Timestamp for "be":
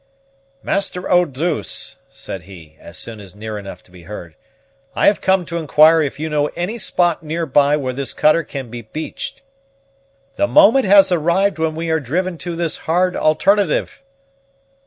3.91-4.05, 8.71-8.81